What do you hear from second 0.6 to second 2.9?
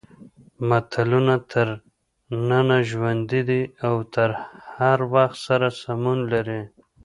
متلونه تر ننه